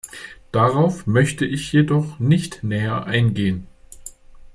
Darauf 0.51 1.05
möchte 1.05 1.45
ich 1.45 1.71
jedoch 1.73 2.17
nicht 2.17 2.63
näher 2.63 3.05
eingehen. 3.05 3.67